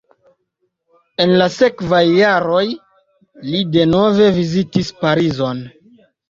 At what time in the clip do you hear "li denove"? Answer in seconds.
3.51-4.31